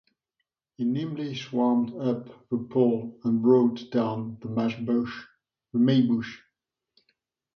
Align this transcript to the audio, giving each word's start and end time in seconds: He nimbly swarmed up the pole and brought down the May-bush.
He 0.77 0.83
nimbly 0.83 1.35
swarmed 1.35 1.93
up 1.93 2.49
the 2.49 2.57
pole 2.57 3.19
and 3.23 3.39
brought 3.43 3.91
down 3.91 4.39
the 4.41 4.49
May-bush. 5.77 6.41